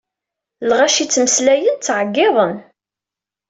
Lɣaci 0.69 1.05
ttmeslayen, 1.05 1.75
ttɛeggiḍen. 1.77 2.55